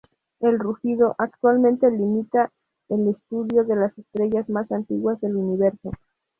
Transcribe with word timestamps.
El 0.39 0.57
"rugido" 0.57 1.13
actualmente 1.19 1.91
limita 1.91 2.49
el 2.89 3.09
estudio 3.09 3.63
de 3.65 3.75
las 3.75 3.95
estrellas 3.95 4.49
más 4.49 4.71
antiguas 4.71 5.21
del 5.21 5.35
universo. 5.35 5.91